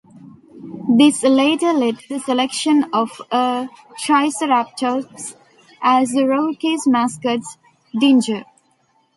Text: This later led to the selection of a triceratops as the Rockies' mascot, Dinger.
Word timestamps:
This 0.97 1.21
later 1.21 1.73
led 1.73 1.99
to 1.99 2.09
the 2.15 2.19
selection 2.19 2.85
of 2.91 3.21
a 3.29 3.69
triceratops 3.99 5.35
as 5.79 6.09
the 6.09 6.25
Rockies' 6.25 6.87
mascot, 6.87 7.41
Dinger. 7.99 8.43